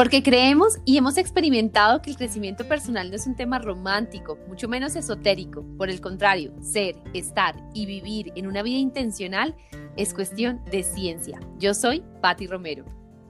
[0.00, 4.66] Porque creemos y hemos experimentado que el crecimiento personal no es un tema romántico, mucho
[4.66, 5.62] menos esotérico.
[5.76, 9.54] Por el contrario, ser, estar y vivir en una vida intencional
[9.98, 11.38] es cuestión de ciencia.
[11.58, 12.86] Yo soy Patti Romero.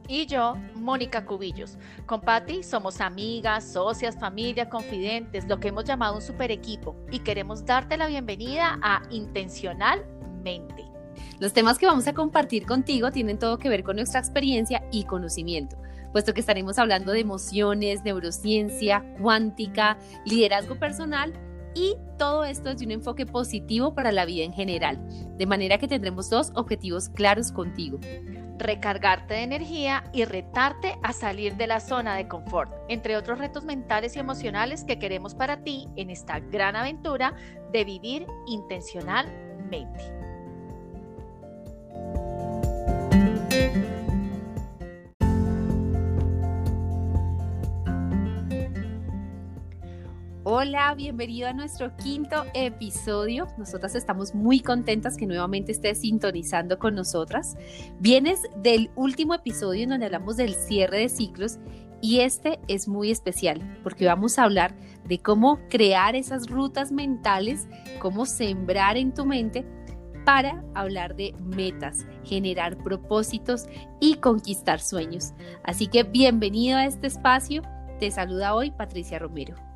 [0.06, 1.76] Y yo, Mónica Cubillos.
[2.06, 6.94] Con Patti somos amigas, socias, familia, confidentes, lo que hemos llamado un super equipo.
[7.10, 10.84] Y queremos darte la bienvenida a Intencionalmente.
[11.40, 15.02] Los temas que vamos a compartir contigo tienen todo que ver con nuestra experiencia y
[15.02, 15.76] conocimiento
[16.12, 21.32] puesto que estaremos hablando de emociones, neurociencia, cuántica, liderazgo personal
[21.74, 24.98] y todo esto desde un enfoque positivo para la vida en general,
[25.36, 27.98] de manera que tendremos dos objetivos claros contigo.
[28.58, 33.64] Recargarte de energía y retarte a salir de la zona de confort, entre otros retos
[33.64, 37.34] mentales y emocionales que queremos para ti en esta gran aventura
[37.72, 40.29] de vivir intencionalmente.
[50.62, 53.48] Hola, bienvenido a nuestro quinto episodio.
[53.56, 57.56] Nosotras estamos muy contentas que nuevamente estés sintonizando con nosotras.
[57.98, 61.56] Vienes del último episodio en donde hablamos del cierre de ciclos
[62.02, 64.74] y este es muy especial porque vamos a hablar
[65.06, 67.66] de cómo crear esas rutas mentales,
[67.98, 69.64] cómo sembrar en tu mente
[70.26, 73.64] para hablar de metas, generar propósitos
[73.98, 75.32] y conquistar sueños.
[75.64, 77.62] Así que bienvenido a este espacio.
[77.98, 79.69] Te saluda hoy Patricia Romero.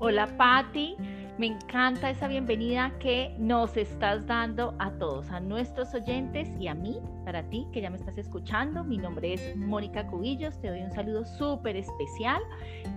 [0.00, 0.94] Hola Patti,
[1.38, 6.74] me encanta esa bienvenida que nos estás dando a todos, a nuestros oyentes y a
[6.74, 8.84] mí, para ti que ya me estás escuchando.
[8.84, 12.40] Mi nombre es Mónica Cubillos, te doy un saludo súper especial.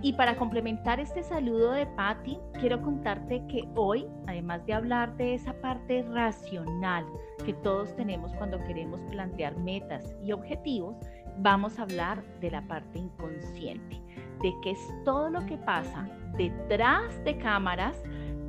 [0.00, 5.34] Y para complementar este saludo de Patti, quiero contarte que hoy, además de hablar de
[5.34, 7.04] esa parte racional
[7.44, 10.94] que todos tenemos cuando queremos plantear metas y objetivos,
[11.38, 14.00] vamos a hablar de la parte inconsciente,
[14.40, 17.96] de qué es todo lo que pasa detrás de cámaras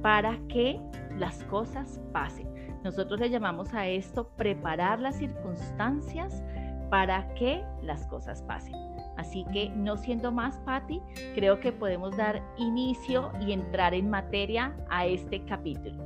[0.02, 0.80] para que
[1.18, 2.48] las cosas pasen.
[2.84, 6.44] Nosotros le llamamos a esto preparar las circunstancias
[6.90, 8.76] para que las cosas pasen.
[9.18, 11.02] Así que no siendo más, Patti,
[11.36, 16.04] creo que podemos dar inicio y entrar en materia a este capítulo.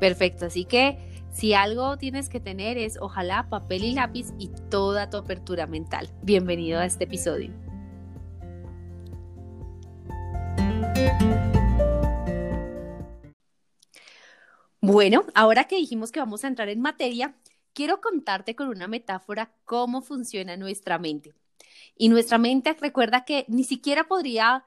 [0.00, 0.98] Perfecto, así que
[1.30, 6.08] si algo tienes que tener es ojalá papel y lápiz y toda tu apertura mental.
[6.22, 7.65] Bienvenido a este episodio.
[14.80, 17.34] Bueno, ahora que dijimos que vamos a entrar en materia,
[17.72, 21.34] quiero contarte con una metáfora cómo funciona nuestra mente.
[21.96, 24.64] Y nuestra mente recuerda que ni siquiera podría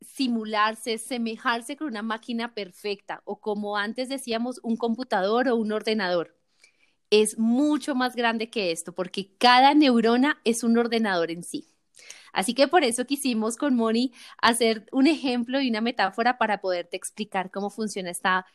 [0.00, 6.36] simularse, semejarse con una máquina perfecta o como antes decíamos, un computador o un ordenador.
[7.10, 11.69] Es mucho más grande que esto porque cada neurona es un ordenador en sí.
[12.32, 16.96] Así que por eso quisimos con Moni hacer un ejemplo y una metáfora para poderte
[16.96, 18.46] explicar cómo funciona esta,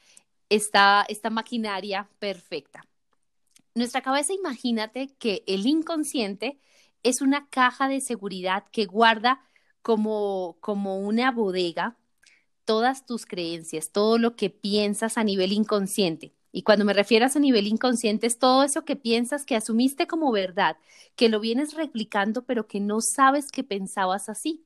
[0.50, 2.86] esta, esta maquinaria perfecta.
[3.74, 6.60] Nuestra cabeza, imagínate que el inconsciente
[7.04, 9.42] es una caja de seguridad que guarda
[9.82, 11.98] como, como una bodega
[12.66, 16.35] todas tus creencias, todo lo que piensas a nivel inconsciente.
[16.58, 20.32] Y cuando me refieras a nivel inconsciente es todo eso que piensas que asumiste como
[20.32, 20.78] verdad,
[21.18, 24.64] que lo vienes replicando pero que no sabes que pensabas así.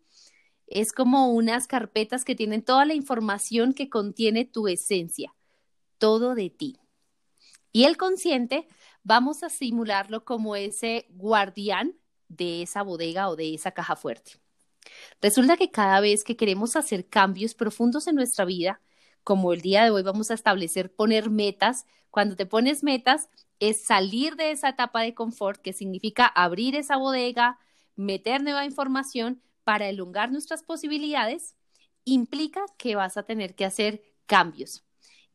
[0.67, 5.33] Es como unas carpetas que tienen toda la información que contiene tu esencia,
[5.97, 6.77] todo de ti.
[7.71, 8.67] Y el consciente,
[9.01, 11.95] vamos a simularlo como ese guardián
[12.27, 14.33] de esa bodega o de esa caja fuerte.
[15.23, 18.79] Resulta que cada vez que queremos hacer cambios profundos en nuestra vida,
[19.23, 21.85] como el día de hoy vamos a establecer poner metas.
[22.09, 26.97] Cuando te pones metas es salir de esa etapa de confort, que significa abrir esa
[26.97, 27.59] bodega,
[27.95, 31.55] meter nueva información para elongar nuestras posibilidades,
[32.05, 34.83] implica que vas a tener que hacer cambios.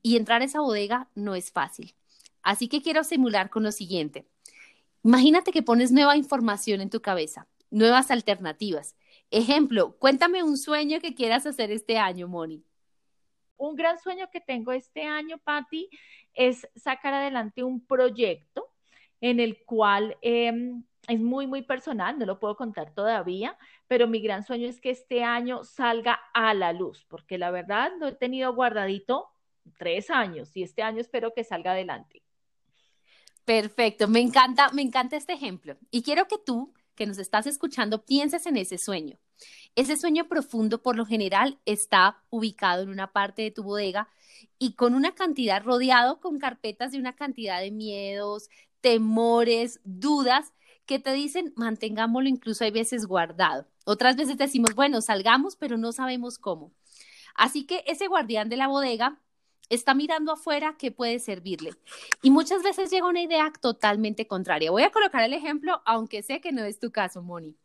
[0.02, 1.94] Y entrar a esa bodega no es fácil.
[2.42, 4.26] Así que quiero simular con lo siguiente.
[5.02, 8.96] Imagínate que pones nueva información en tu cabeza, nuevas alternativas.
[9.30, 12.64] Ejemplo, cuéntame un sueño que quieras hacer este año, Moni.
[13.56, 15.88] Un gran sueño que tengo este año, Patti,
[16.34, 18.70] es sacar adelante un proyecto
[19.20, 23.56] en el cual em, es muy, muy personal, no lo puedo contar todavía,
[23.86, 27.92] pero mi gran sueño es que este año salga a la luz, porque la verdad
[27.98, 29.28] lo he tenido guardadito
[29.78, 32.22] tres años y este año espero que salga adelante.
[33.44, 35.76] Perfecto, me encanta, me encanta este ejemplo.
[35.90, 39.18] Y quiero que tú, que nos estás escuchando, pienses en ese sueño.
[39.76, 44.08] Ese sueño profundo por lo general está ubicado en una parte de tu bodega
[44.58, 48.48] y con una cantidad rodeado con carpetas de una cantidad de miedos,
[48.80, 50.52] temores, dudas
[50.86, 53.66] que te dicen mantengámoslo incluso hay veces guardado.
[53.84, 56.72] Otras veces decimos, bueno, salgamos, pero no sabemos cómo.
[57.34, 59.20] Así que ese guardián de la bodega
[59.68, 61.72] está mirando afuera qué puede servirle.
[62.22, 64.70] Y muchas veces llega una idea totalmente contraria.
[64.70, 67.56] Voy a colocar el ejemplo, aunque sé que no es tu caso, Moni.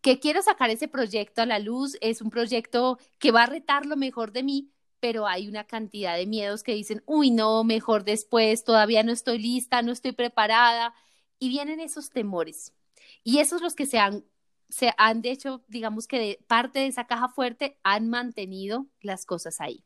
[0.00, 3.86] Que quiero sacar ese proyecto a la luz, es un proyecto que va a retar
[3.86, 8.04] lo mejor de mí, pero hay una cantidad de miedos que dicen, uy, no, mejor
[8.04, 10.94] después, todavía no estoy lista, no estoy preparada.
[11.38, 12.72] Y vienen esos temores.
[13.24, 14.24] Y esos los que se han,
[14.68, 19.24] se han de hecho, digamos que de parte de esa caja fuerte, han mantenido las
[19.24, 19.84] cosas ahí.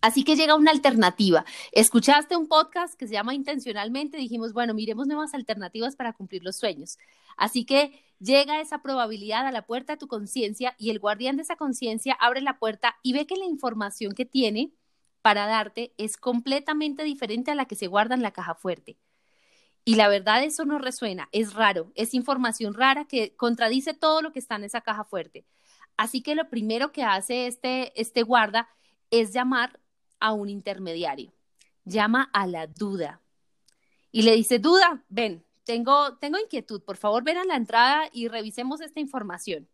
[0.00, 1.44] Así que llega una alternativa.
[1.72, 6.56] Escuchaste un podcast que se llama Intencionalmente, dijimos, bueno, miremos nuevas alternativas para cumplir los
[6.56, 6.98] sueños.
[7.36, 11.42] Así que llega esa probabilidad a la puerta de tu conciencia y el guardián de
[11.42, 14.72] esa conciencia abre la puerta y ve que la información que tiene
[15.22, 18.98] para darte es completamente diferente a la que se guarda en la caja fuerte.
[19.84, 24.32] Y la verdad eso no resuena, es raro, es información rara que contradice todo lo
[24.32, 25.46] que está en esa caja fuerte.
[25.96, 28.68] Así que lo primero que hace este, este guarda
[29.10, 29.80] es llamar
[30.20, 31.32] a un intermediario.
[31.84, 33.20] Llama a la duda
[34.10, 38.28] y le dice, duda, ven, tengo, tengo inquietud, por favor ven a la entrada y
[38.28, 39.68] revisemos esta información.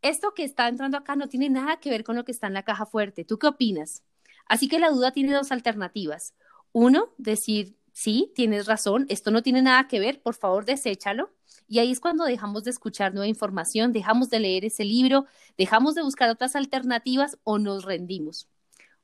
[0.00, 2.54] Esto que está entrando acá no tiene nada que ver con lo que está en
[2.54, 3.24] la caja fuerte.
[3.24, 4.02] ¿Tú qué opinas?
[4.46, 6.34] Así que la duda tiene dos alternativas.
[6.72, 11.30] Uno, decir, sí, tienes razón, esto no tiene nada que ver, por favor, deséchalo.
[11.68, 15.26] Y ahí es cuando dejamos de escuchar nueva información, dejamos de leer ese libro,
[15.56, 18.48] dejamos de buscar otras alternativas o nos rendimos.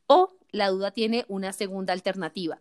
[0.07, 2.59] O la duda tiene una segunda alternativa.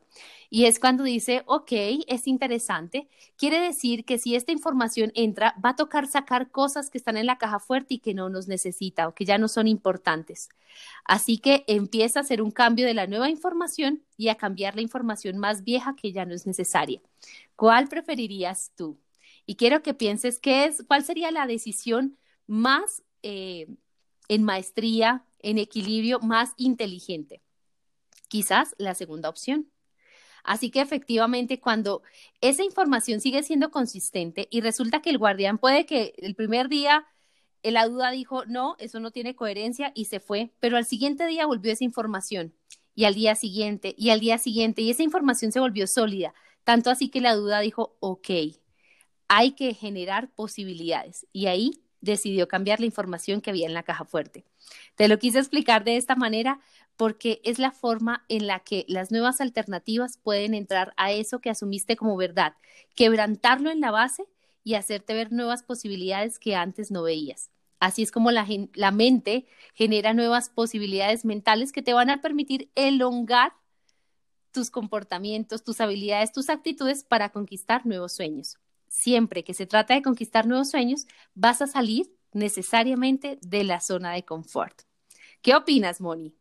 [0.49, 1.71] Y es cuando dice, ok,
[2.07, 3.07] es interesante,
[3.37, 7.25] quiere decir que si esta información entra, va a tocar sacar cosas que están en
[7.25, 10.49] la caja fuerte y que no nos necesita o que ya no son importantes.
[11.05, 14.81] Así que empieza a hacer un cambio de la nueva información y a cambiar la
[14.81, 17.01] información más vieja que ya no es necesaria.
[17.55, 18.97] ¿Cuál preferirías tú?
[19.47, 23.67] Y quiero que pienses qué es, cuál sería la decisión más eh,
[24.27, 27.41] en maestría, en equilibrio, más inteligente.
[28.27, 29.71] Quizás la segunda opción.
[30.43, 32.03] Así que efectivamente, cuando
[32.41, 37.07] esa información sigue siendo consistente y resulta que el guardián puede que el primer día
[37.63, 41.45] la duda dijo, no, eso no tiene coherencia y se fue, pero al siguiente día
[41.45, 42.53] volvió esa información
[42.95, 46.33] y al día siguiente y al día siguiente y esa información se volvió sólida,
[46.63, 48.29] tanto así que la duda dijo, ok,
[49.27, 51.27] hay que generar posibilidades.
[51.33, 54.45] Y ahí decidió cambiar la información que había en la caja fuerte.
[54.95, 56.59] Te lo quise explicar de esta manera
[56.95, 61.49] porque es la forma en la que las nuevas alternativas pueden entrar a eso que
[61.49, 62.53] asumiste como verdad,
[62.95, 64.25] quebrantarlo en la base
[64.63, 67.51] y hacerte ver nuevas posibilidades que antes no veías.
[67.79, 68.45] Así es como la,
[68.91, 69.45] mente
[69.75, 73.53] genera nuevas posibilidades mentales que te van a permitir elongar
[74.51, 78.57] tus comportamientos, tus habilidades, tus actitudes para conquistar nuevos sueños
[78.87, 84.13] siempre que se trata de conquistar nuevos sueños, vas a salir necesariamente de la zona
[84.13, 84.81] de confort.
[85.41, 86.35] ¿Qué opinas, Moni?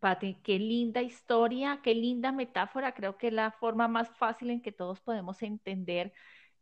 [0.00, 2.94] Pati, qué linda historia, qué linda metáfora.
[2.94, 6.12] Creo que la forma más fácil en que todos podemos entender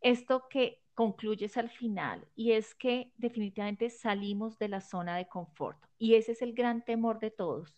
[0.01, 5.77] esto que concluyes al final y es que definitivamente salimos de la zona de confort
[5.99, 7.77] y ese es el gran temor de todos,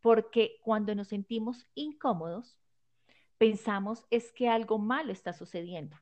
[0.00, 2.58] porque cuando nos sentimos incómodos,
[3.38, 5.96] pensamos es que algo malo está sucediendo.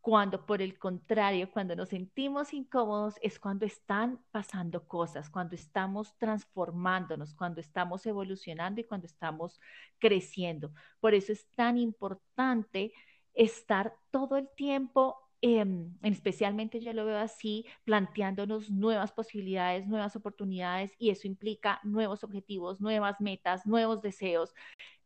[0.00, 6.16] Cuando por el contrario, cuando nos sentimos incómodos es cuando están pasando cosas, cuando estamos
[6.18, 9.60] transformándonos, cuando estamos evolucionando y cuando estamos
[9.98, 10.72] creciendo.
[11.00, 12.92] Por eso es tan importante
[13.34, 20.92] estar todo el tiempo em, especialmente yo lo veo así, planteándonos nuevas posibilidades, nuevas oportunidades
[20.98, 24.54] y eso implica nuevos objetivos, nuevas metas, nuevos deseos.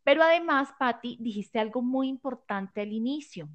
[0.03, 3.49] Pero además, Patti, dijiste algo muy importante al inicio.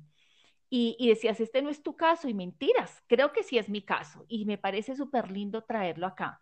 [0.70, 3.02] Y, decías, este no es tu caso y mentiras.
[3.08, 6.42] Creo que sí es mi caso y me parece súper lindo traerlo acá,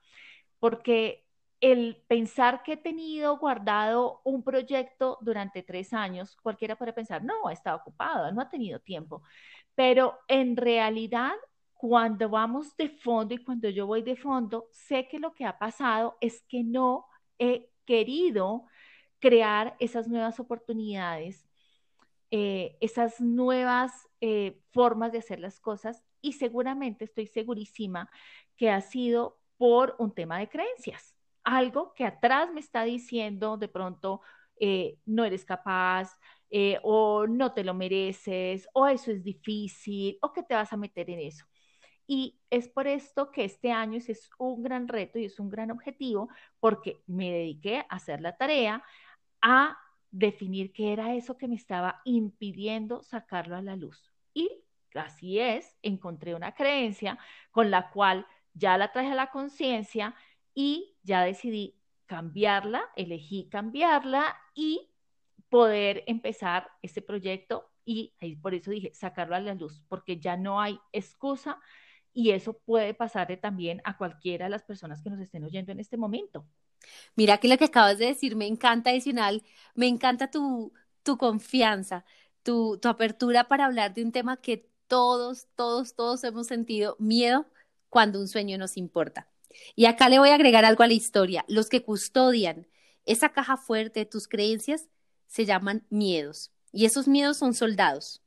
[0.59, 1.25] porque
[1.61, 7.47] el pensar que he tenido guardado un proyecto durante tres años, cualquiera puede pensar, no,
[7.47, 9.23] ha estado ocupado, no ha tenido tiempo.
[9.75, 11.33] Pero en realidad,
[11.73, 15.57] cuando vamos de fondo y cuando yo voy de fondo, sé que lo que ha
[15.57, 17.05] pasado es que no
[17.39, 18.65] he querido
[19.23, 21.47] crear esas nuevas oportunidades,
[22.29, 28.09] eh, esas nuevas eh, formas de hacer las cosas y seguramente estoy segurísima
[28.57, 31.15] que ha sido por un tema de creencias,
[31.45, 34.19] algo que atrás me está diciendo de pronto
[34.59, 36.19] eh, no eres capaz
[36.83, 41.09] o no te lo mereces o eso es difícil o que te vas a meter
[41.09, 41.45] en eso.
[42.05, 45.71] Y es por esto que este año es un gran reto y es un gran
[45.71, 48.83] objetivo porque me dediqué a hacer la tarea,
[49.43, 49.77] a
[50.09, 54.11] definir qué era eso que me estaba impidiendo sacarlo a la luz.
[54.33, 54.49] Y
[54.95, 57.19] así es, encontré una creencia
[57.51, 60.15] con la cual ya la traje a la conciencia
[60.55, 64.89] y ya decidí cambiarla, elegí cambiarla y
[65.49, 70.61] poder empezar este proyecto y por eso dije sacarlo a la luz, porque ya no
[70.61, 71.59] hay excusa
[72.13, 75.79] y eso puede pasarle también a cualquiera de las personas que nos estén oyendo en
[75.79, 76.47] este momento.
[77.15, 79.43] Mira que lo que acabas de decir me encanta adicional,
[79.75, 80.73] me encanta tu,
[81.03, 82.05] tu confianza,
[82.43, 87.47] tu, tu apertura para hablar de un tema que todos, todos, todos hemos sentido miedo
[87.89, 89.27] cuando un sueño nos importa.
[89.75, 91.45] Y acá le voy a agregar algo a la historia.
[91.47, 92.67] Los que custodian
[93.05, 94.87] esa caja fuerte de tus creencias
[95.27, 96.51] se llaman miedos.
[96.71, 98.21] Y esos miedos son soldados.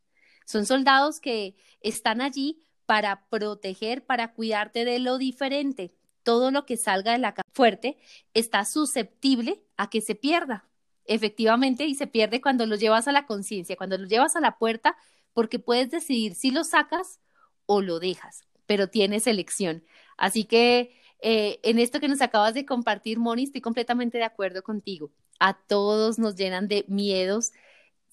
[0.44, 5.94] Son soldados que están allí para proteger, para cuidarte de lo diferente.
[6.26, 7.98] Todo lo que salga de la caja fuerte
[8.34, 10.68] está susceptible a que se pierda.
[11.04, 14.58] Efectivamente, y se pierde cuando lo llevas a la conciencia, cuando lo llevas a la
[14.58, 14.96] puerta,
[15.34, 17.20] porque puedes decidir si lo sacas
[17.64, 19.84] o lo dejas, pero tienes elección.
[20.16, 24.64] Así que eh, en esto que nos acabas de compartir, Moni, estoy completamente de acuerdo
[24.64, 25.12] contigo.
[25.38, 27.52] A todos nos llenan de miedos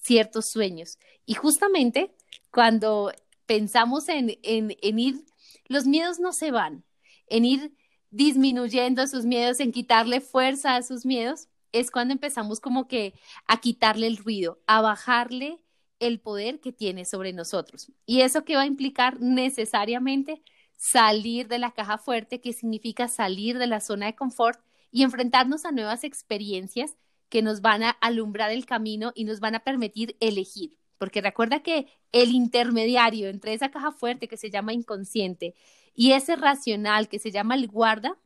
[0.04, 1.00] ciertos sueños.
[1.26, 2.14] Y justamente
[2.52, 3.12] cuando
[3.48, 5.26] pensamos en, en, en ir,
[5.66, 6.84] los miedos no se van,
[7.26, 7.74] en ir
[8.14, 13.16] disminuyendo sus miedos, en quitarle fuerza a sus miedos, es cuando empezamos como que
[13.48, 15.60] a quitarle el ruido, a bajarle
[16.00, 17.92] el poder que tiene sobre nosotros.
[18.06, 20.44] Y eso que va a implicar necesariamente
[20.78, 24.60] salir de la caja fuerte, que significa salir de la zona de confort
[24.92, 26.96] y enfrentarnos a nuevas experiencias
[27.30, 30.78] que nos van a alumbrar el camino y nos van a permitir elegir.
[31.00, 35.56] Porque recuerda que el intermediario entre esa caja fuerte que se llama inconsciente
[35.96, 38.18] y ese racional que se llama el guarda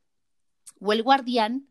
[0.80, 1.68] o el guardián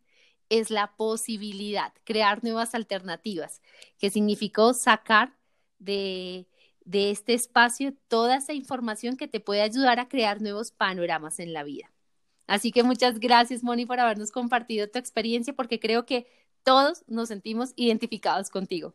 [0.48, 3.62] es la posibilidad, crear nuevas alternativas,
[3.98, 5.36] que significó sacar
[5.78, 6.46] de
[6.86, 11.52] de este espacio toda esa información que te puede ayudar a crear nuevos panoramas en
[11.52, 11.92] la vida.
[12.46, 16.28] Así que muchas gracias, Moni, por habernos compartido tu experiencia, porque creo que
[16.62, 18.94] todos nos sentimos identificados contigo.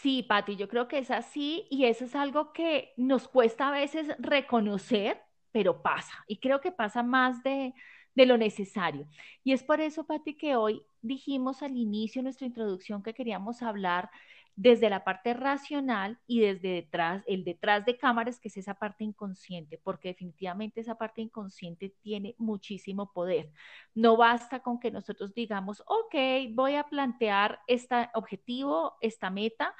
[0.00, 3.72] Sí, Patti, yo creo que es así y eso es algo que nos cuesta a
[3.72, 5.20] veces reconocer,
[5.54, 6.12] pero pasa.
[6.26, 7.74] Y creo que pasa más de,
[8.16, 9.06] de lo necesario.
[9.44, 13.62] Y es por eso, Patti, que hoy dijimos al inicio de nuestra introducción que queríamos
[13.62, 14.10] hablar
[14.56, 19.04] desde la parte racional y desde detrás, el detrás de cámaras, que es esa parte
[19.04, 23.52] inconsciente, porque definitivamente esa parte inconsciente tiene muchísimo poder.
[23.94, 26.14] No basta con que nosotros digamos, ok,
[26.52, 29.72] voy a plantear este objetivo, esta meta,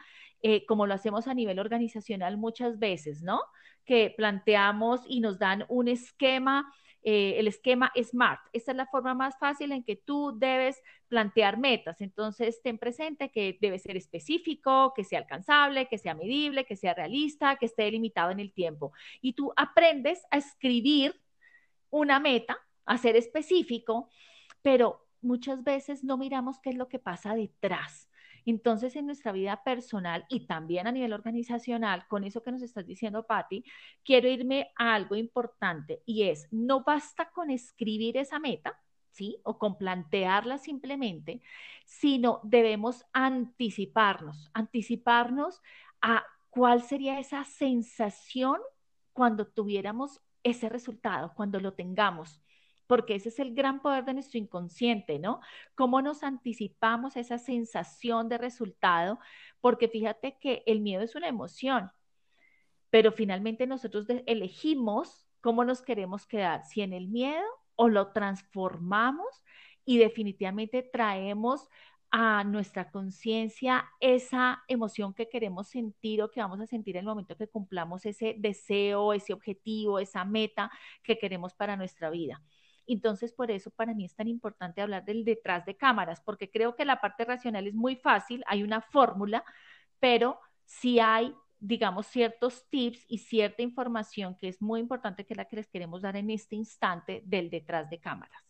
[0.47, 3.41] eh, como lo hacemos a nivel organizacional muchas veces, ¿no?
[3.87, 6.71] Que planteamos y nos dan un esquema
[7.03, 8.41] eh, el esquema SMART.
[8.53, 12.01] Esta es la forma más fácil en que tú debes plantear metas.
[12.01, 16.95] Entonces, ten presente que debe ser específico, que sea alcanzable, que sea medible, que sea
[16.95, 18.93] realista, que esté delimitado en el tiempo.
[19.23, 21.21] Y tú aprendes a escribir
[21.91, 24.09] una meta, a ser específico,
[24.63, 28.09] pero muchas veces no miramos qué es lo que pasa detrás.
[28.47, 32.87] Entonces, en nuestra vida personal y también a nivel organizacional, con eso que nos estás
[32.87, 33.65] diciendo, Patti,
[34.05, 38.79] quiero irme a algo importante y es, no basta con escribir esa meta,
[39.11, 39.39] ¿sí?
[39.45, 41.41] O con plantearla simplemente,
[41.87, 45.63] sino debemos anticiparnos, anticiparnos
[46.01, 48.59] a cuál sería esa sensación
[49.13, 52.44] cuando tuviéramos ese resultado, cuando lo tengamos
[52.87, 55.41] porque ese es el gran poder de nuestro inconsciente, ¿no?
[55.75, 59.19] Cómo nos anticipamos a esa sensación de resultado,
[59.61, 61.91] porque fíjate que el miedo es una emoción,
[62.91, 67.45] pero finalmente nosotros elegimos cómo nos queremos quedar, si en el miedo
[67.77, 69.43] o lo transformamos
[69.85, 71.69] y definitivamente traemos
[72.17, 77.07] a nuestra conciencia esa emoción que queremos sentir o que vamos a sentir en el
[77.07, 80.71] momento que cumplamos ese deseo, ese objetivo, esa meta
[81.03, 82.41] que queremos para nuestra vida.
[82.87, 86.77] Entonces, por eso para mí es tan importante hablar del detrás de cámaras, porque creo
[86.77, 89.45] que la parte racional es muy fácil, hay una fórmula,
[90.01, 95.47] pero si hay digamos, ciertos tips y cierta información que es muy importante que la
[95.47, 98.43] que les queremos dar en este instante del detrás de cámaras.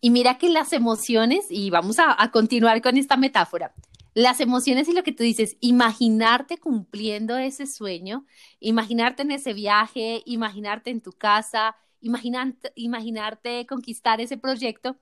[0.00, 3.74] Y mira que las emociones, y vamos a, continuar con esta metáfora,
[4.14, 8.24] las emociones y lo que tú dices, imaginarte cumpliendo ese sueño,
[8.58, 14.96] imaginarte en ese viaje, imaginarte en tu casa, imaginarte, conquistar ese proyecto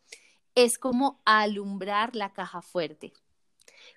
[0.54, 3.12] es como alumbrar la caja fuerte.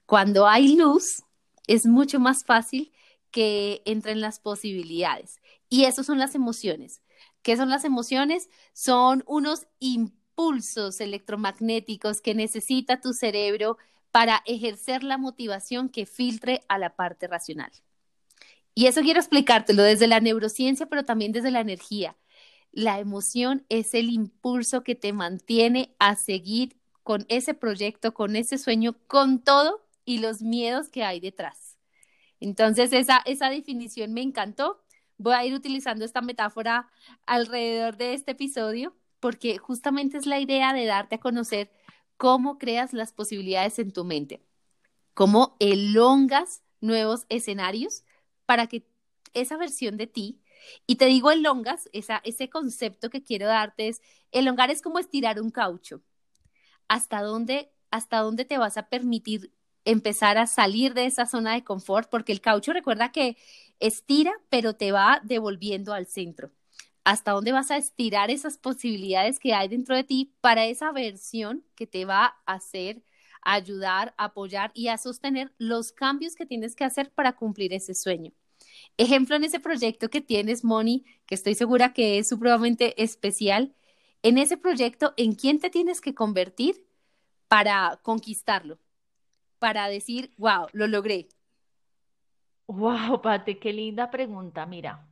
[0.06, 1.24] Cuando hay luz,
[1.68, 2.92] es mucho más fácil
[3.32, 5.40] que entren las posibilidades.
[5.70, 7.02] Y eso son las emociones.
[7.42, 8.50] ¿Qué son las emociones?
[8.74, 13.78] Son unos impulsos electromagnéticos que necesita tu cerebro
[14.12, 17.72] para ejercer la motivación que filtre a la parte racional.
[18.74, 22.16] Y eso quiero explicártelo desde la neurociencia, pero también desde la energía.
[22.72, 28.58] La emoción es el impulso que te mantiene a seguir con ese proyecto, con ese
[28.58, 31.78] sueño, con todo y los miedos que hay detrás.
[32.40, 34.82] Entonces, esa, esa definición me encantó.
[35.18, 36.90] Voy a ir utilizando esta metáfora
[37.26, 41.72] alrededor de este episodio porque justamente es la idea de darte a conocer
[42.18, 44.44] cómo creas las posibilidades en tu mente,
[45.14, 48.04] cómo elongas nuevos escenarios
[48.46, 48.86] para que
[49.34, 50.41] esa versión de ti,
[50.88, 54.02] y te digo elongas, esa, ese concepto que quiero darte es,
[54.32, 56.02] elongar es como estirar un caucho.
[56.88, 59.54] ¿Hasta dónde, hasta dónde te vas a permitir
[59.86, 62.10] empezar a salir de esa zona de confort?
[62.10, 63.38] Porque el caucho recuerda que
[63.80, 66.52] estira, pero te va devolviendo al centro.
[67.04, 71.66] ¿Hasta dónde vas a estirar esas posibilidades que hay dentro de ti para esa versión
[71.76, 73.04] que te va a hacer
[73.42, 78.32] ayudar, apoyar y a sostener los cambios que tienes que hacer para cumplir ese sueño?
[78.98, 83.74] Ejemplo en ese proyecto que tienes, Moni, que estoy segura que es supremamente especial.
[84.24, 86.86] En ese proyecto, ¿en quién te tienes que convertir
[87.48, 88.80] para conquistarlo?
[89.60, 91.30] Para decir, wow, lo logré.
[92.68, 94.66] Wow, Pate, qué linda pregunta.
[94.66, 95.08] Mira,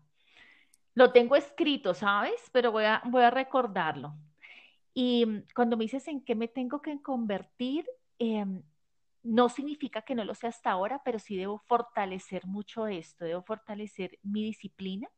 [0.94, 2.40] lo tengo escrito, ¿sabes?
[2.52, 4.14] Pero voy a, voy a recordarlo.
[4.94, 7.86] Y cuando me dices en qué me tengo que convertir,
[8.18, 8.62] em,
[9.24, 13.42] no significa que no lo sea hasta ahora, pero sí debo fortalecer mucho esto, debo
[13.42, 15.10] fortalecer mi disciplina,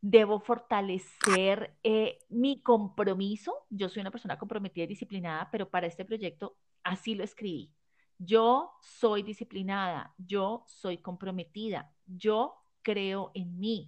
[0.00, 3.66] debo fortalecer eh, mi compromiso.
[3.68, 7.72] Yo soy una persona comprometida y disciplinada, pero para este proyecto así lo escribí.
[8.18, 13.86] Yo soy disciplinada, yo soy comprometida, yo creo en mí,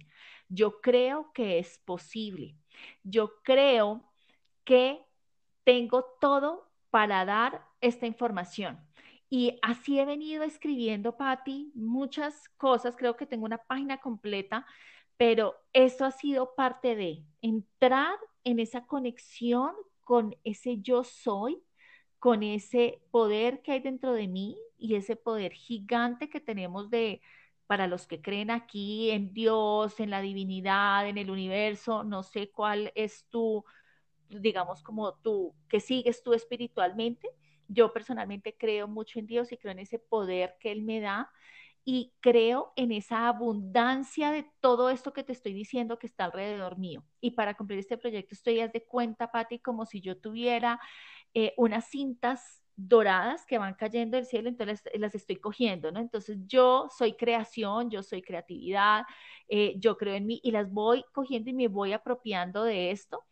[0.49, 2.55] yo creo que es posible,
[3.03, 4.03] yo creo
[4.63, 5.05] que
[5.63, 8.79] tengo todo para dar esta información.
[9.35, 12.95] Y así he venido escribiendo, Patti, muchas cosas.
[12.95, 14.63] Creo que tengo una página completa,
[15.17, 21.63] pero eso ha sido parte de entrar en esa conexión con ese yo soy,
[22.19, 27.19] con ese poder que hay dentro de mí y ese poder gigante que tenemos de,
[27.65, 32.51] para los que creen aquí en Dios, en la divinidad, en el universo, no sé
[32.51, 33.65] cuál es tu,
[34.29, 37.31] digamos, como tú, que sigues tú espiritualmente,
[37.67, 41.31] yo personalmente creo mucho en Dios y creo en ese poder que Él me da
[41.85, 46.77] y creo en esa abundancia de todo esto que te estoy diciendo que está alrededor
[46.77, 47.03] mío.
[47.19, 50.79] Y para cumplir este proyecto estoy, haz de cuenta, Patti, como si yo tuviera
[51.33, 55.99] eh, unas cintas doradas que van cayendo del cielo, entonces las, estoy cogiendo, ¿no?
[55.99, 59.03] Entonces yo soy creación, yo soy creatividad,
[59.47, 63.23] eh, yo creo en mí y las voy cogiendo y me voy apropiando de esto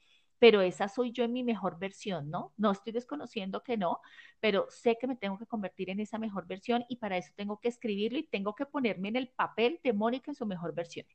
[0.41, 2.51] pero esa soy yo en mi mejor versión, ¿no?
[2.57, 3.99] No estoy desconociendo que no,
[4.39, 7.59] pero sé que me tengo que convertir en esa mejor versión y para eso tengo
[7.59, 11.05] que escribirlo y tengo que ponerme en el papel de Mónica en su mejor versión.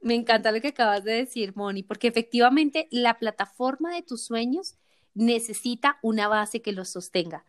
[0.00, 4.76] Me encanta lo que acabas de decir, Moni, porque efectivamente la plataforma de tus sueños
[5.12, 7.44] necesita una base que los sostenga.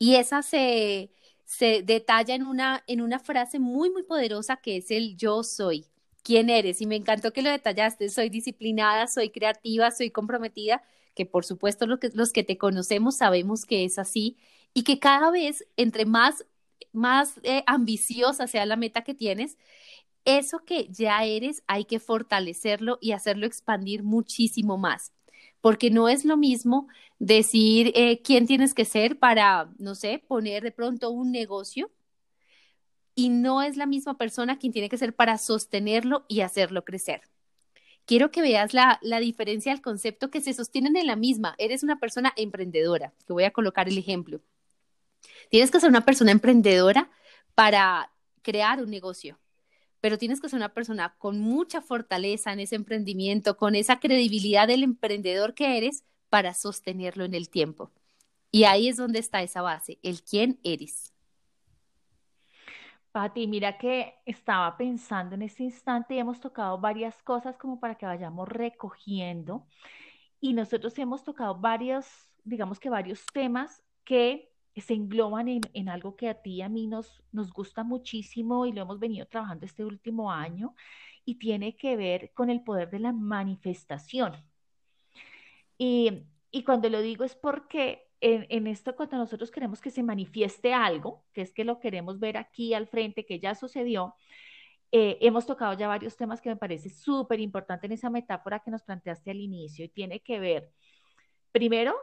[0.00, 1.12] Y esa se,
[1.44, 5.86] se detalla en una, en una frase muy, muy poderosa que es el yo soy
[6.26, 6.80] quién eres.
[6.80, 8.08] Y me encantó que lo detallaste.
[8.10, 10.82] Soy disciplinada, soy creativa, soy comprometida,
[11.14, 14.36] que por supuesto los que te conocemos sabemos que es así
[14.74, 16.44] y que cada vez entre más,
[16.92, 19.56] más eh, ambiciosa sea la meta que tienes,
[20.24, 25.12] eso que ya eres hay que fortalecerlo y hacerlo expandir muchísimo más.
[25.60, 30.62] Porque no es lo mismo decir eh, quién tienes que ser para, no sé, poner
[30.64, 31.90] de pronto un negocio
[33.16, 37.22] y no es la misma persona quien tiene que ser para sostenerlo y hacerlo crecer.
[38.04, 41.56] Quiero que veas la, diferencia del concepto que se sostienen en la misma.
[41.58, 43.14] Eres una persona emprendedora.
[43.26, 44.40] Te voy a colocar el ejemplo.
[45.50, 47.10] Tienes que ser una persona emprendedora
[47.56, 49.40] para crear un negocio,
[50.00, 54.68] pero tienes que ser una persona con mucha fortaleza en ese emprendimiento, con esa credibilidad
[54.68, 57.90] del emprendedor que eres para sostenerlo en el tiempo.
[58.52, 61.15] Y ahí es donde está esa base, el quién eres.
[63.16, 67.94] Pati, mira que estaba pensando en este instante y hemos tocado varias cosas como para
[67.94, 69.66] que vayamos recogiendo
[70.38, 72.06] y nosotros hemos tocado varios,
[72.44, 76.88] digamos que varios temas que se engloban en, algo que a ti y a mí
[76.88, 80.74] nos, nos gusta muchísimo y lo hemos venido trabajando este último año
[81.24, 84.44] y tiene que ver con el poder de la manifestación.
[85.78, 90.72] Y, y cuando lo digo es porque en, esto cuando nosotros queremos que se manifieste
[90.72, 94.14] algo, que es que lo queremos ver aquí al frente, que ya sucedió,
[94.92, 98.70] eh, hemos tocado ya varios temas que me parece súper importante en esa metáfora que
[98.70, 100.72] nos planteaste al inicio y tiene que ver,
[101.52, 101.94] primero,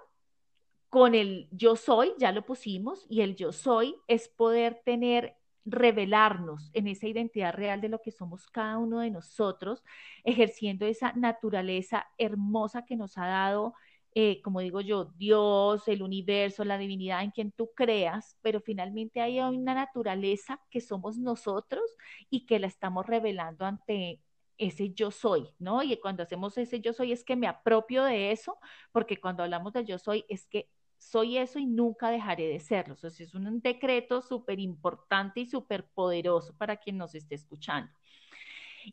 [0.90, 6.70] con el yo soy, ya lo pusimos, y el yo soy es poder tener revelarnos
[6.74, 9.84] en esa identidad real de lo que somos cada uno de nosotros,
[10.24, 13.74] ejerciendo esa naturaleza hermosa que nos ha dado,
[14.16, 19.22] eh, como digo yo, Dios, el universo, la divinidad en quien tú creas, pero finalmente
[19.22, 21.84] hay una naturaleza que somos nosotros
[22.30, 24.22] y que la estamos revelando ante
[24.58, 25.84] ese yo soy, ¿no?
[25.84, 28.58] Y cuando hacemos ese yo soy es que me apropio de eso,
[28.92, 32.96] porque cuando hablamos de yo soy es que soy eso y nunca dejaré de serlo.
[33.02, 37.92] O es un decreto súper importante y súper poderoso para quien nos esté escuchando.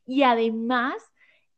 [0.06, 0.94] Y además,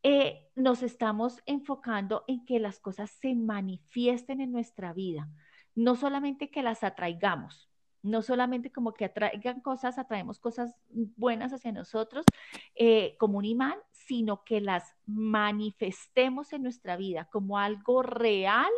[0.02, 5.28] eh, nos estamos enfocando en que las cosas se manifiesten en nuestra vida,
[5.74, 7.70] no solamente que las atraigamos,
[8.02, 12.26] no solamente como que atraigan cosas, atraemos cosas buenas hacia nosotros
[12.74, 18.70] eh, como un imán, sino que las manifestemos en nuestra vida como algo real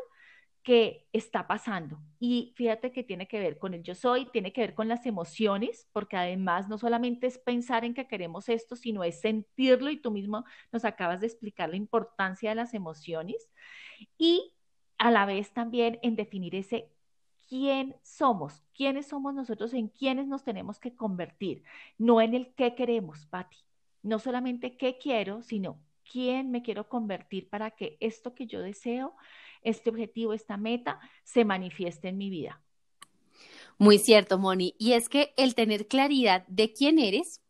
[0.64, 2.00] que está pasando.
[2.18, 5.04] Y fíjate que tiene que ver con el yo soy, tiene que ver con las
[5.06, 9.98] emociones, porque además no solamente es pensar en que queremos esto, sino es sentirlo y
[9.98, 13.50] tú mismo nos acabas de explicar la importancia de las emociones.
[14.18, 14.54] Y
[14.98, 16.90] a la vez también en definir ese
[17.46, 21.62] quién somos, quiénes somos nosotros, en quiénes nos tenemos que convertir,
[21.98, 23.58] no en el qué queremos, Patti.
[24.02, 25.78] No solamente qué quiero, sino
[26.10, 29.14] quién me quiero convertir para que esto que yo deseo
[29.64, 32.60] este objetivo, esta meta, se manifieste en mi vida.
[33.78, 34.76] Muy cierto, Moni.
[34.78, 37.40] Y es que el tener claridad de quién eres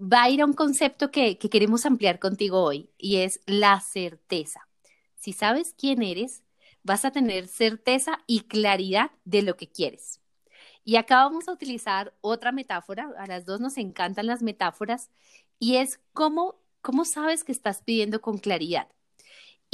[0.00, 3.80] va a ir a un concepto que, que queremos ampliar contigo hoy y es la
[3.80, 4.68] certeza.
[5.16, 6.42] Si sabes quién eres,
[6.82, 10.20] vas a tener certeza y claridad de lo que quieres.
[10.84, 15.10] Y acá vamos a utilizar otra metáfora, a las dos nos encantan las metáforas,
[15.58, 18.86] y es cómo, cómo sabes que estás pidiendo con claridad.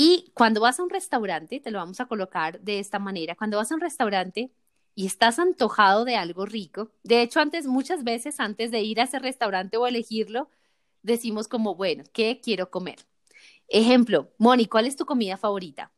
[0.04, 3.58] Y cuando vas a un restaurante, te lo vamos a colocar de esta manera, cuando
[3.58, 4.50] vas a un restaurante
[4.96, 9.04] y estás antojado de algo rico, de hecho antes, muchas veces antes de ir a
[9.04, 10.50] ese restaurante o elegirlo,
[11.02, 12.96] decimos como, bueno, ¿qué quiero comer?
[13.68, 15.92] Ejemplo, Moni, ¿cuál es tu comida favorita?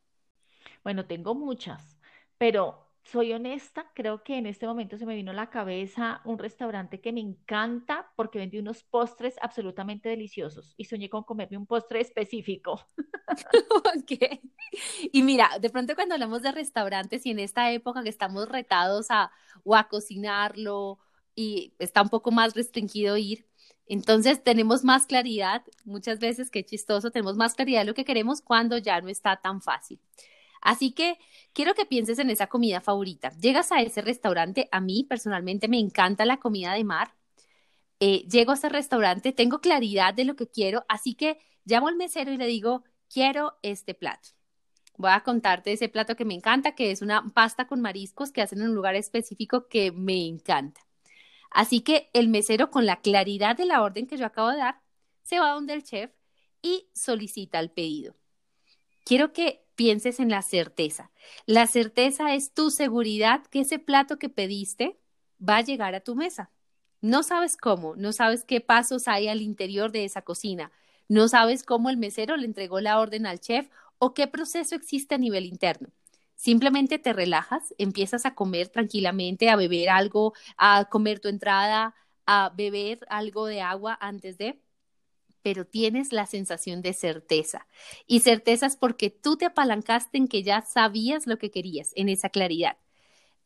[0.83, 1.97] Bueno, tengo muchas,
[2.37, 6.39] pero soy honesta, creo que en este momento se me vino a la cabeza un
[6.39, 11.67] restaurante que me encanta porque vende unos postres absolutamente deliciosos y soñé con comerme un
[11.67, 12.81] postre específico.
[13.97, 14.41] ok.
[15.13, 19.11] Y mira, de pronto cuando hablamos de restaurantes y en esta época que estamos retados
[19.11, 19.31] a
[19.65, 20.99] o a cocinarlo
[21.35, 23.47] y está un poco más restringido ir,
[23.87, 28.41] entonces tenemos más claridad, muchas veces, qué chistoso, tenemos más claridad de lo que queremos
[28.41, 30.01] cuando ya no está tan fácil.
[30.65, 31.19] Así que
[31.53, 33.31] quiero que pienses en esa comida favorita.
[33.39, 37.15] Llegas a ese restaurante, a mí personalmente me encanta la comida de mar.
[38.01, 41.97] Eh, llego a ese restaurante, tengo claridad de lo que quiero, así que llamo al
[41.97, 44.31] mesero y le digo, quiero este plato.
[44.97, 48.43] Voy a contarte ese plato que me encanta, que es una pasta con mariscos que
[48.43, 50.81] hacen en un lugar específico que me encanta.
[51.51, 54.81] Así que el mesero, con la claridad de la orden que yo acabo de dar,
[55.23, 56.11] se va donde el chef
[56.63, 58.17] y solicita el pedido.
[59.05, 61.11] Quiero que pienses en la certeza.
[61.47, 64.99] La certeza es tu seguridad que ese plato que pediste
[65.47, 66.51] va a llegar a tu mesa.
[67.01, 70.73] No sabes cómo, no sabes qué pasos hay al interior de esa cocina,
[71.09, 75.15] no sabes cómo el mesero le entregó la orden al chef o qué proceso existe
[75.15, 75.89] a nivel interno.
[76.35, 81.95] Simplemente te relajas, empiezas a comer tranquilamente, a beber algo, a comer tu entrada,
[82.27, 84.59] a beber algo de agua antes de
[85.45, 87.69] pero tienes la sensación de certeza.
[88.07, 92.09] Y certeza es porque tú te apalancaste en que ya sabías lo que querías, en
[92.09, 92.79] esa claridad.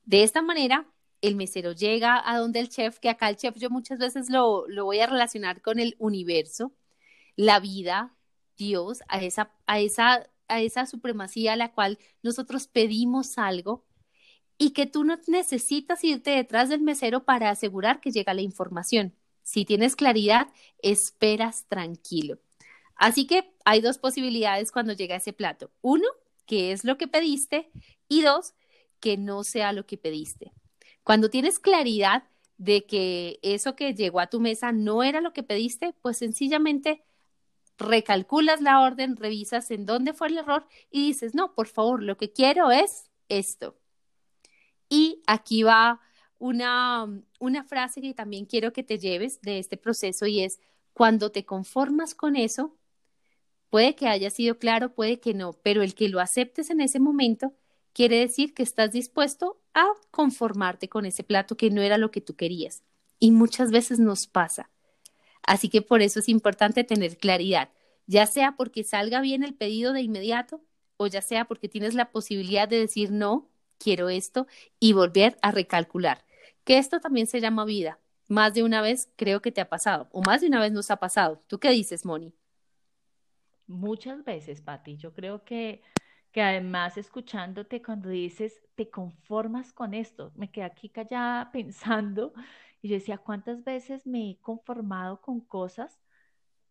[0.04, 0.86] De esta manera,
[1.22, 4.68] el mesero llega a donde el chef, que acá el chef yo muchas veces lo,
[4.68, 6.72] lo voy a relacionar con el universo,
[7.34, 8.14] la vida,
[8.56, 13.84] Dios, a esa, a esa, a esa supremacía a la cual nosotros pedimos algo
[14.56, 19.16] y que tú no necesitas irte detrás del mesero para asegurar que llega la información.
[19.48, 20.48] Si tienes claridad,
[20.82, 22.38] esperas tranquilo.
[22.96, 25.70] Así que hay dos posibilidades cuando llega ese plato.
[25.80, 26.06] Uno,
[26.44, 27.70] que es lo que pediste
[28.08, 28.52] y dos,
[29.00, 30.52] que no sea lo que pediste.
[31.02, 32.24] Cuando tienes claridad
[32.58, 37.02] de que eso que llegó a tu mesa no era lo que pediste, pues sencillamente
[37.78, 42.18] recalculas la orden, revisas en dónde fue el error y dices, no, por favor, lo
[42.18, 43.78] que quiero es esto.
[44.90, 46.02] Y aquí va
[46.38, 47.06] una,
[47.40, 50.60] una frase que también quiero que te lleves de este proceso y es,
[50.92, 52.76] cuando te conformas con eso,
[53.70, 57.00] puede que haya sido claro, puede que no, pero el que lo aceptes en ese
[57.00, 57.54] momento
[57.92, 62.20] quiere decir que estás dispuesto a conformarte con ese plato que no era lo que
[62.20, 62.82] tú querías.
[63.18, 64.70] Y muchas veces nos pasa.
[65.42, 67.70] Así que por eso es importante tener claridad,
[68.06, 70.62] ya sea porque salga bien el pedido de inmediato
[70.96, 73.48] o ya sea porque tienes la posibilidad de decir no,
[73.78, 74.46] quiero esto
[74.78, 76.24] y volver a recalcular
[76.68, 77.98] que esto también se llama vida.
[78.28, 80.90] más de una vez creo que te ha pasado, o más de una vez nos
[80.90, 81.40] ha pasado.
[81.46, 82.34] ¿Tú qué dices, Moni?
[83.66, 84.98] Muchas veces, Patti.
[84.98, 85.80] Yo creo que,
[86.30, 92.34] que además escuchándote cuando dices, te conformas con esto, me quedé aquí callada pensando
[92.82, 95.98] y yo decía, ¿cuántas veces me he conformado con cosas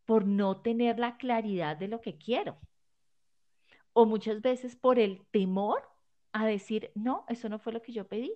[0.05, 2.60] por no tener la claridad de lo que quiero?
[3.93, 5.81] O muchas veces por el temor
[6.33, 8.31] a decir, no, eso no fue lo que yo pedí.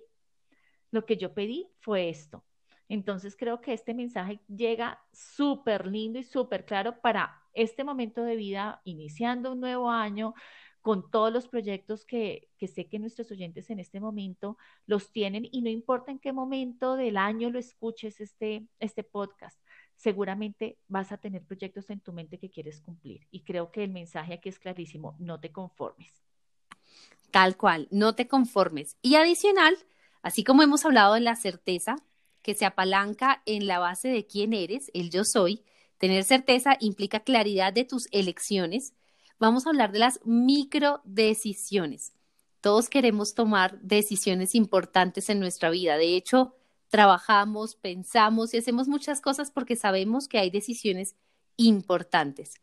[0.92, 2.44] Lo que yo pedí fue esto.
[2.88, 8.36] Entonces creo que este mensaje llega súper lindo y súper claro para este momento de
[8.36, 10.34] vida, iniciando un nuevo año,
[10.82, 15.48] con todos los proyectos que, que, sé que nuestros oyentes en este momento los tienen
[15.50, 19.58] y no importa en qué momento del año lo escuches este, este podcast,
[19.96, 23.28] seguramente vas a tener proyectos en tu mente que quieres cumplir.
[23.30, 26.12] Y creo que el mensaje aquí es clarísimo, no te conformes.
[27.30, 28.98] Tal cual, no te conformes.
[29.00, 29.76] Y adicional,
[30.22, 31.96] así como hemos hablado de la certeza
[32.42, 35.62] que se apalanca en la base de quién eres, el yo soy,
[36.02, 38.92] Tener certeza implica claridad de tus elecciones.
[39.38, 42.12] Vamos a hablar de las microdecisiones.
[42.60, 45.96] Todos queremos tomar decisiones importantes en nuestra vida.
[45.96, 46.56] De hecho,
[46.88, 51.14] trabajamos, pensamos y hacemos muchas cosas porque sabemos que hay decisiones
[51.56, 52.54] importantes.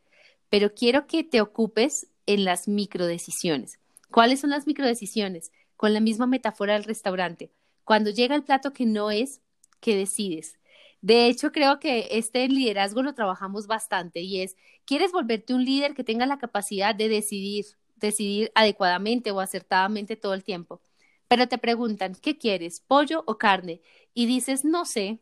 [0.50, 3.80] Pero quiero que te ocupes en las microdecisiones.
[4.12, 5.54] ¿Cuáles son las microdecisiones?
[5.80, 7.54] Con la misma metáfora del restaurante.
[7.86, 9.40] Cuando llega el plato que no es,
[9.80, 10.60] ¿qué decides?
[11.00, 15.94] De hecho, creo que este liderazgo lo trabajamos bastante y es, ¿quieres volverte un líder
[15.94, 17.66] que tenga la capacidad de decidir,
[17.96, 20.82] decidir adecuadamente o acertadamente todo el tiempo?
[21.30, 23.82] Pero te preguntan, ¿qué quieres, pollo o carne?
[24.14, 25.20] Y dices, no sé.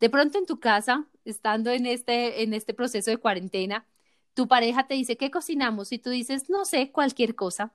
[0.00, 3.86] De pronto en tu casa, estando en este, en este proceso de cuarentena,
[4.34, 5.92] tu pareja te dice, ¿qué cocinamos?
[5.92, 7.72] Y tú dices, no sé, cualquier cosa.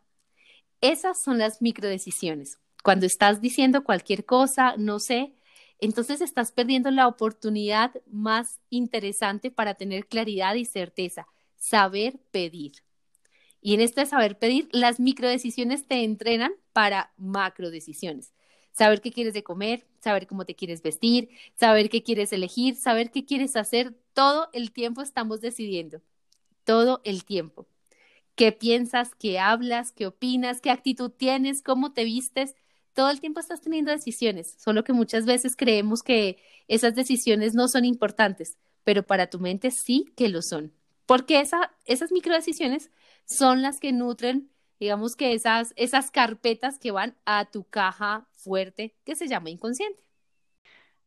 [0.81, 2.59] Esas son las microdecisiones.
[2.83, 5.33] Cuando estás diciendo cualquier cosa, no sé,
[5.79, 12.73] entonces estás perdiendo la oportunidad más interesante para tener claridad y certeza, saber pedir.
[13.61, 18.33] Y en este saber pedir, las microdecisiones te entrenan para macrodecisiones.
[18.71, 23.11] Saber qué quieres de comer, saber cómo te quieres vestir, saber qué quieres elegir, saber
[23.11, 23.93] qué quieres hacer.
[24.13, 26.01] Todo el tiempo estamos decidiendo.
[26.63, 27.67] Todo el tiempo.
[28.39, 29.15] ¿Qué piensas?
[29.15, 29.91] ¿Qué hablas?
[29.91, 30.61] ¿Qué opinas?
[30.61, 31.61] ¿Qué actitud tienes?
[31.61, 32.55] ¿Cómo te vistes?
[32.93, 37.67] todo el tiempo estás teniendo decisiones, solo que muchas veces creemos que esas decisiones no
[37.69, 40.73] son importantes, pero para tu mente sí que lo son,
[41.05, 42.91] porque esa, esas microdecisiones
[43.25, 44.49] son las que nutren,
[44.79, 45.73] digamos que esas,
[46.11, 50.03] carpetas que van a tu caja fuerte que se llama inconsciente.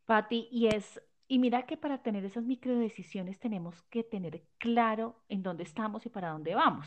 [0.06, 5.42] Patti, y es y mira que para tener esas microdecisiones tenemos que tener claro en
[5.42, 6.86] dónde estamos y para dónde vamos.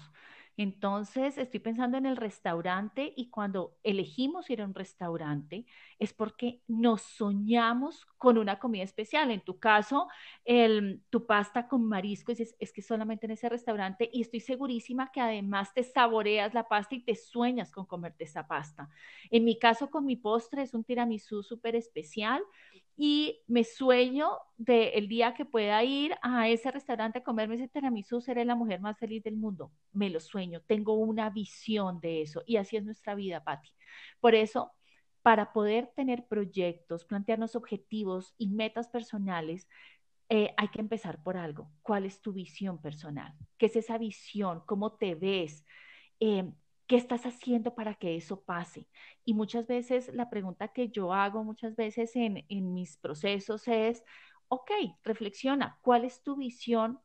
[0.57, 5.65] Entonces, estoy pensando en el restaurante y cuando elegimos ir a un restaurante
[5.99, 9.31] es porque nos soñamos con una comida especial.
[9.31, 10.07] En tu caso,
[10.45, 15.11] el, tu pasta con marisco, es, es que solamente en ese restaurante y estoy segurísima
[15.11, 18.89] que además te saboreas la pasta y te sueñas con comerte esa pasta.
[19.31, 22.41] En mi caso, con mi postre es un tiramisú súper especial
[22.97, 27.67] y me sueño del el día que pueda ir a ese restaurante a comerme ese
[27.67, 29.71] tiramisú, seré la mujer más feliz del mundo.
[29.91, 33.69] Me lo sueño, tengo una visión de eso y así es nuestra vida, Patti.
[34.19, 34.71] Por eso,
[35.21, 39.67] para poder tener proyectos, plantearnos objetivos y metas personales,
[40.29, 41.71] eh, hay que empezar por algo.
[41.81, 43.33] ¿Cuál es tu visión personal?
[43.57, 44.63] ¿Qué es esa visión?
[44.65, 45.65] ¿Cómo te ves?
[46.19, 46.51] Eh,
[46.87, 48.87] ¿Qué estás haciendo para que eso pase?
[49.23, 54.03] Y muchas veces la pregunta que yo hago muchas veces en, en mis procesos es,
[54.49, 54.71] ok,
[55.03, 56.99] reflexiona, ¿cuál es tu visión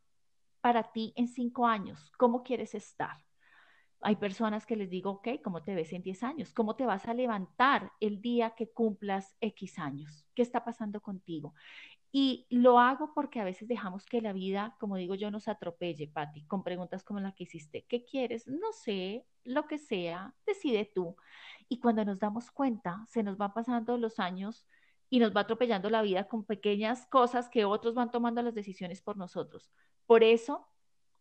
[0.61, 2.13] para ti en cinco años?
[2.19, 3.19] ¿Cómo quieres estar?
[4.03, 6.53] Hay personas que les digo, ok, ¿cómo te ves en 10 años?
[6.53, 10.27] ¿Cómo te vas a levantar el día que cumplas X años?
[10.35, 11.55] ¿Qué está pasando contigo?
[12.13, 16.09] Y lo hago porque a veces dejamos que la vida, como digo yo, nos atropelle,
[16.09, 17.85] Patti, con preguntas como la que hiciste.
[17.89, 18.49] ¿Qué quieres?
[18.49, 21.17] No sé, lo que sea, decide tú.
[21.69, 24.67] Y cuando nos damos cuenta, se nos van pasando los años
[25.09, 29.03] y nos va atropellando la vida con pequeñas cosas que otros van tomando las decisiones
[29.03, 29.71] por nosotros.
[30.07, 30.69] Por eso,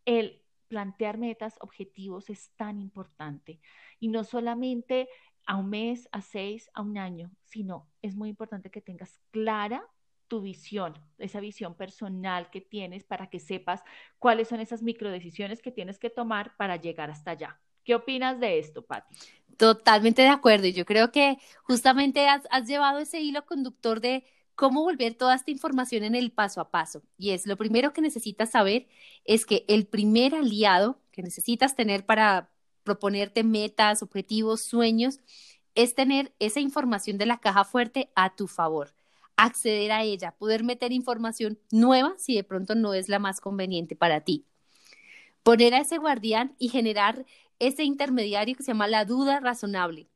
[0.05, 0.38] el
[0.69, 3.59] plantear metas, objetivos es tan importante.
[3.99, 5.09] Y no solamente
[5.45, 9.83] a un mes, a seis, a un año, sino es muy importante que tengas clara
[10.27, 13.83] tu visión, esa visión personal que tienes para que sepas
[14.19, 17.59] cuáles son esas microdecisiones que tienes que tomar para llegar hasta allá.
[17.83, 19.15] ¿Qué opinas de esto, Patti?
[19.57, 20.67] Totalmente de acuerdo.
[20.67, 24.23] Yo creo que justamente has llevado ese hilo conductor de
[24.59, 27.01] cómo volver toda esta información en el paso a paso.
[27.17, 28.89] Y es lo primero que necesitas saber
[29.23, 32.49] es que el primer aliado que necesitas tener para
[32.83, 35.21] proponerte metas, objetivos, sueños,
[35.75, 38.93] es tener esa información de la caja fuerte a tu favor
[39.37, 43.95] acceder a ella, poder meter información nueva si de pronto no es la más conveniente
[43.95, 44.43] para ti.
[45.41, 47.25] Poner a ese guardián y generar
[47.59, 50.09] ese intermediario que se llama la duda razonable.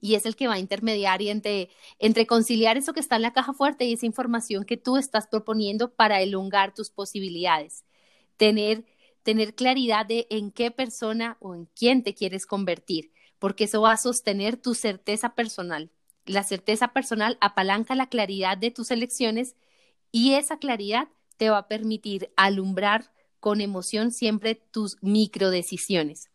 [0.00, 3.32] Y es el que va a intermediar entre, entre conciliar eso que está en la
[3.32, 7.84] caja fuerte y esa información que tú estás proponiendo para elongar tus posibilidades.
[8.36, 8.84] Tener,
[9.22, 13.92] tener claridad de en qué persona o en quién te quieres convertir, porque eso va
[13.92, 15.90] a sostener tu certeza personal.
[16.24, 19.56] La certeza personal apalanca la claridad de tus elecciones
[20.12, 26.29] y esa claridad te va a permitir alumbrar con emoción siempre tus microdecisiones.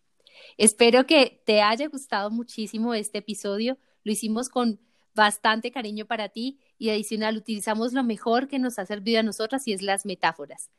[0.58, 3.78] Espero que te haya gustado muchísimo este episodio.
[4.04, 4.80] Lo hicimos con
[5.16, 9.68] bastante cariño para ti y adicional utilizamos lo mejor que nos ha servido a nosotras
[9.68, 10.70] y es las metáforas.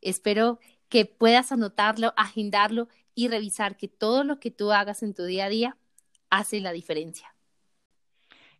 [0.00, 5.24] Espero que puedas anotarlo, agendarlo y revisar que todo lo que tú hagas en tu
[5.24, 5.76] día a día
[6.28, 7.34] hace la diferencia.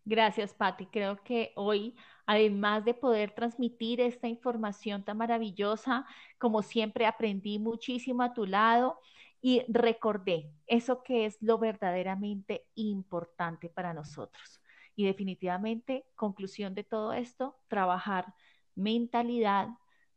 [0.05, 0.87] Gracias, Patti.
[0.87, 1.95] Creo que hoy,
[2.27, 6.07] además de poder transmitir esta información tan maravillosa,
[6.39, 9.01] como siempre aprendí muchísimo a tu lado
[9.45, 14.63] y recordé eso que es lo verdaderamente importante para nosotros.
[14.97, 18.33] Y definitivamente, conclusión de todo esto, trabajar
[18.75, 19.69] mentalidad,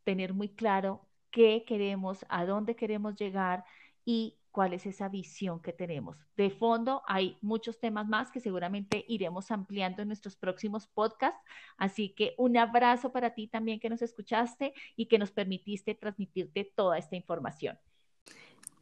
[0.06, 3.66] tener muy claro qué queremos, a dónde queremos llegar
[4.06, 6.26] y cuál es esa visión que tenemos.
[6.38, 11.42] De fondo hay muchos temas más que seguramente iremos ampliando en nuestros próximos podcasts,
[11.76, 16.64] así que un abrazo para ti también que nos escuchaste y que nos permitiste transmitirte
[16.64, 17.78] toda esta información.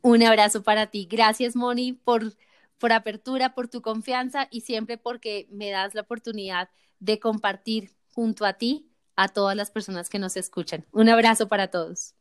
[0.06, 1.08] Un abrazo para ti.
[1.10, 2.36] Gracias, Moni, por,
[2.78, 8.46] por apertura, por tu confianza y siempre porque me das la oportunidad de compartir junto
[8.46, 10.86] a ti a todas las personas que nos escuchan.
[10.92, 12.14] Un abrazo para todos.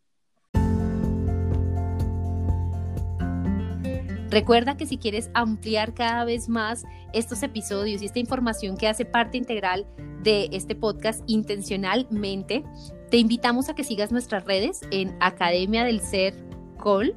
[4.30, 9.04] Recuerda que si quieres ampliar cada vez más estos episodios y esta información que hace
[9.04, 9.86] parte integral
[10.22, 12.64] de este podcast intencionalmente,
[13.10, 16.34] te invitamos a que sigas nuestras redes en Academia del Ser
[16.78, 17.14] Col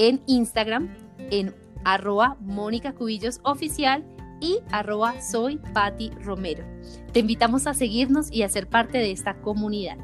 [0.00, 0.88] en Instagram
[1.30, 4.02] en arroba Mónica Cubillos Oficial
[4.40, 5.60] y arroba soy
[6.22, 6.64] Romero.
[7.12, 9.98] Te invitamos a seguirnos y a ser parte de esta comunidad.